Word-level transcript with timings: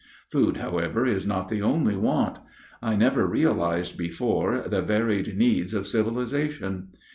Food, 0.31 0.57
however, 0.57 1.05
is 1.05 1.27
not 1.27 1.49
the 1.49 1.61
only 1.61 1.95
want. 1.95 2.39
I 2.81 2.95
never 2.95 3.27
realized 3.27 3.99
before 3.99 4.61
the 4.67 4.81
varied 4.81 5.37
needs 5.37 5.75
of 5.75 5.85
civilization. 5.85 6.87